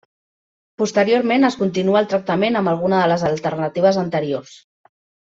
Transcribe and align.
Posteriorment 0.81 1.45
es 1.49 1.57
continua 1.59 1.99
el 2.03 2.09
tractament 2.13 2.57
amb 2.63 2.71
alguna 2.73 3.03
de 3.05 3.11
les 3.13 3.27
alternatives 3.33 4.01
anteriors. 4.09 4.57